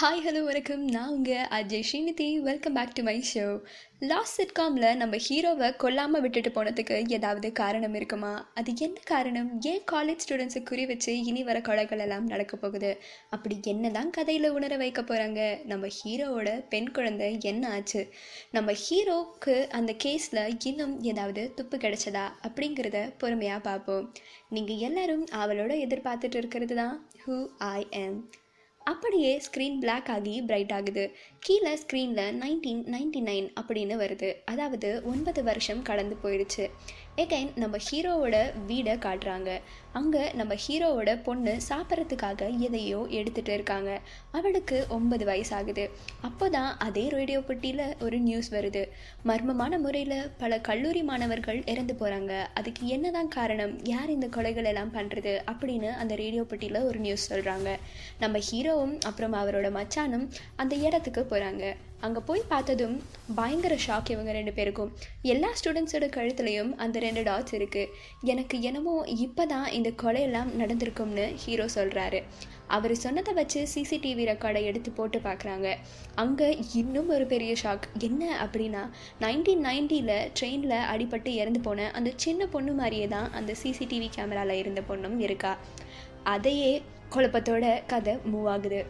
[0.00, 0.84] Hi hello வணக்கம்.
[0.94, 2.26] நான் உங்கள் Ajay Srinidhi.
[2.46, 3.42] Welcome back to my show
[4.10, 8.30] last சிட்காமில் நம்ம ஹீரோவை கொல்லாமல் விட்டுட்டு போனதுக்கு ஏதாவது காரணம் இருக்குமா?
[8.54, 9.50] அது என்ன காரணம்?
[9.70, 12.92] ஏன் காலேஜ் ஸ்டூடெண்ட்ஸை குறி வச்சு இனி வர கொலைகள் எல்லாம் நடக்க போகுது?
[13.28, 15.40] அப்படி என்ன தான் கதையில் உணர வைக்க போகிறாங்க
[15.72, 18.04] நம்ம ஹீரோவோட பெண் குழந்தை என்ன ஆச்சு?
[18.50, 22.26] நம்ம ஹீரோவுக்கு அந்த கேஸில் இன்னும் ஏதாவது துப்பு கிடைச்சதா?
[22.48, 24.06] அப்படிங்கிறத பொறுமையாக பார்ப்போம்.
[24.56, 27.36] நீங்கள் எல்லாரும் அவளோட எதிர்பார்த்துட்டு இருக்கிறது தான் ஹூ
[27.76, 28.20] ஐ எம்
[28.92, 31.04] அப்படியே ஸ்க்ரீன் பிளாக் ஆகி பிரைட் ஆகுது.
[31.46, 34.30] கீழே ஸ்க்ரீனில் நைன்டீன் நைன்டி நைன் அப்படின்னு வருது.
[34.52, 36.64] அதாவது ஒன்பது வருஷம் கடந்து போயிடுச்சு.
[37.22, 38.36] எகைன் நம்ம ஹீரோவோட
[38.68, 39.50] வீடை காட்டுறாங்க.
[39.98, 43.90] அங்கே நம்ம ஹீரோவோட பொண்ணு சாப்பிட்றதுக்காக எதையோ எடுத்துகிட்டு இருக்காங்க.
[44.38, 45.84] அவளுக்கு ஒன்பது வயசு ஆகுது
[46.28, 48.82] அப்போ தான் அதே ரேடியோ பெட்டியில் ஒரு நியூஸ் வருது.
[49.30, 53.74] மர்மமான முறையில் பல கல்லூரி மாணவர்கள் இறந்து போகிறாங்க அதுக்கு என்னதான் காரணம்?
[53.92, 57.68] யார் இந்த கொலைகள் எல்லாம் பண்ணுறது அப்படின்னு அந்த ரேடியோ பெட்டியில் ஒரு நியூஸ் சொல்கிறாங்க
[58.24, 60.26] நம்ம ஹீரோ அப்பாவும் அப்புறம் அவரோட மச்சானும்
[60.62, 61.64] அந்த இடத்துக்கு போகிறாங்க
[62.06, 62.94] அங்கே போய் பார்த்ததும்
[63.38, 64.92] பயங்கர ஷாக் இவங்க ரெண்டு பேருக்கும்.
[65.32, 67.90] எல்லா ஸ்டூடெண்ட்ஸோட கழுத்துலையும் அந்த ரெண்டு டாட்ஸ் இருக்குது
[68.32, 68.94] எனக்கு என்னமோ
[69.26, 72.20] இப்போ தான் இந்த கொலையெல்லாம் நடந்திருக்கும்னு ஹீரோ சொல்கிறாரு
[72.76, 75.68] அவர் சொன்னதை வச்சு சிசிடிவி ரெக்கார்டை எடுத்து போட்டு பார்க்குறாங்க.
[76.22, 76.48] அங்கே
[76.80, 78.82] இன்னும் ஒரு பெரிய ஷாக் என்ன அப்படின்னா
[79.24, 84.82] நைன்டீன் நைன்ட்டியில் ட்ரெயினில் அடிபட்டு இறந்து போன அந்த சின்ன பொண்ணு மாதிரியே தான் அந்த சிசிடிவி கேமராவில் இருந்த
[84.90, 85.54] பொண்ணும் இருக்கா.
[86.24, 88.86] அதையே குழப்பத்தோட கதை மூவ் ஆகுது.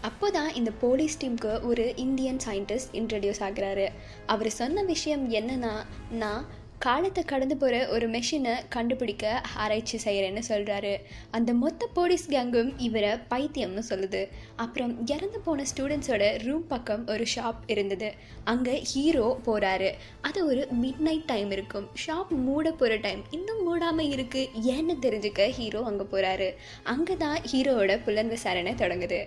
[0.00, 3.88] அப்போ தான் இந்த போலீஸ் டீமுக்கு ஒரு இந்தியன் சயின்டிஸ்ட் இன்ட்ரடியூஸ் ஆகுறாரு.
[4.26, 6.44] அவர் சொன்ன விஷயம் என்னன்னா நான்
[6.84, 9.24] காலத்தை கடந்து போகிற ஒரு மெஷினை கண்டுபிடிக்க
[9.62, 10.92] ஆராய்ச்சி செய்கிறேன்னு சொல்கிறாரு
[11.36, 14.22] அந்த மொத்த போலீஸ் கேங்கும் இவரை பைத்தியம்னு சொல்லுது.
[14.64, 18.08] அப்புறம் இறந்து போன ஸ்டூடெண்ட்ஸோட ரூம் பக்கம் ஒரு ஷாப் இருந்தது.
[18.52, 19.90] அங்கே ஹீரோ போகிறாரு
[20.28, 21.86] அது ஒரு மிட் நைட் டைம் இருக்கும்.
[22.06, 26.50] ஷாப் மூட போகிற டைம் இன்னும் மூடாமல் இருக்குது ஏன்னு தெரிஞ்சுக்க ஹீரோ அங்கே போகிறாரு
[26.94, 29.22] அங்கே தான் ஹீரோவோட புலன் விசாரணை தொடங்குது.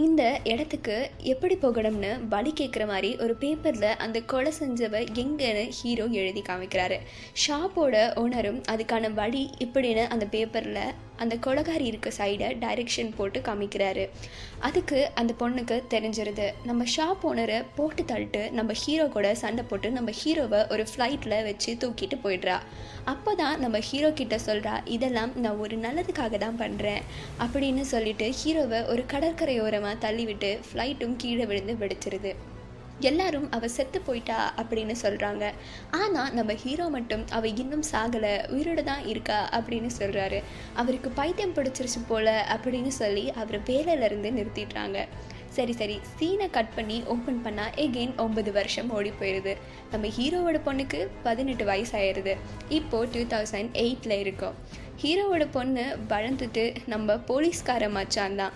[0.00, 6.42] இந்த இடத்துக்கு எப்படி போகணும்னு பலி கேட்குற மாதிரி ஒரு பேப்பரில் அந்த கொலை செஞ்சவ எங்கன்னு ஹீரோ எழுதி
[6.48, 6.98] காமிக்கிறாரு.
[7.42, 10.80] ஷாப்போட ஓனரும் அதுக்கான வழி இப்படின்னு அந்த பேப்பரில்
[11.22, 14.04] அந்த கொலகாரி இருக்க சைடை டைரெக்ஷன் போட்டு காமிக்கிறாரு.
[14.68, 16.46] அதுக்கு அந்த பொண்ணுக்கு தெரிஞ்சிருது.
[16.68, 21.72] நம்ம ஷாப் ஓனரை போட்டு தள்ளிட்டு நம்ம ஹீரோ கூட சண்டை போட்டு நம்ம ஹீரோவை ஒரு ஃப்ளைட்டில் வச்சு
[21.84, 22.56] தூக்கிட்டு போயிடுறா.
[23.12, 27.02] அப்போ தான் நம்ம ஹீரோ கிட்ட சொல்கிறா இதெல்லாம் நான் ஒரு நல்லதுக்காக தான் பண்ணுறேன்
[27.44, 32.32] அப்படின்னு சொல்லிட்டு ஹீரோவை ஒரு கடற்கரையோரமாக தள்ளிவிட்டு ஃப்ளைட்டும் கீழே விழுந்து வெடிச்சிருது.
[33.10, 35.44] எல்லாரும் அவ செத்து போயிட்டா அப்படின்னு சொல்கிறாங்க
[36.00, 40.40] ஆனால் நம்ம ஹீரோ மட்டும் அவள் இன்னும் சாகலை உயிரோடு தான் இருக்கா அப்படின்னு சொல்கிறாரு
[40.80, 44.98] அவருக்கு பைத்தியம் பிடிச்சிருச்சு போல அப்படின்னு சொல்லி அவரை வேலையிலேருந்து நிறுத்திடுறாங்க.
[45.56, 49.52] சரி சரி சீனை கட் பண்ணி ஓப்பன் பண்ணால் எகெயின் ஒன்பது வருஷம் ஓடி போயிடுது
[49.92, 52.34] நம்ம ஹீரோவோட பொண்ணுக்கு பதினெட்டு வயசு ஆயிடுது
[52.78, 54.56] இப்போது டூ தௌசண்ட் எயிட்டில் இருக்கோம்.
[55.02, 58.54] ஹீரோவோட பொண்ணு வளர்ந்துட்டு நம்ம போலீஸ்கார மச்சான் தான்.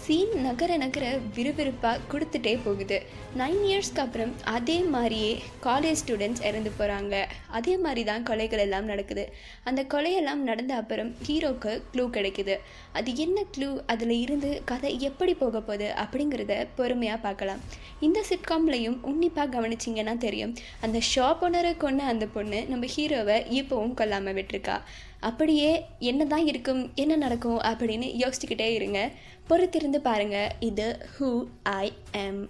[0.00, 1.04] சீன் நகர நகர
[1.36, 2.98] விறுவிறுப்பாக கொடுத்துட்டே போகுது.
[3.40, 5.32] நைன் இயர்ஸ்க்கு அப்புறம் அதே மாதிரியே
[5.66, 7.16] காலேஜ் ஸ்டூடெண்ட்ஸ் இறந்து போகிறாங்க
[7.58, 9.24] அதே மாதிரி தான் கொலைகள் எல்லாம் நடக்குது.
[9.64, 12.56] அந்த கொலையெல்லாம் நடந்த அப்புறம் ஹீரோக்கு க்ளூ கிடைக்குது.
[12.92, 17.62] அது என்ன க்ளூ அதில் இருந்து கதை எப்படி போக போகுது அப்படிங்கிறத பொறுமையாக பார்க்கலாம்.
[18.00, 20.54] இந்த சிட்காம்லையும் உன்னிப்பாக கவனிச்சிங்கன்னா தெரியும்.
[20.80, 24.78] அந்த ஷாப் ஓனரை கொண்ட அந்த பொண்ணு நம்ம ஹீரோவை இப்போவும் கொல்லாமல் விட்டுருக்கா.
[25.22, 29.00] அப்படியே என்ன தான் இருக்கும் என்ன நடக்கும் அப்படின்னு யோசிச்சுக்கிட்டே இருங்க.
[29.48, 31.28] பொறுத்திருந்து பாருங்கள் இது ஹூ
[31.78, 31.86] ஐ
[32.24, 32.42] எம்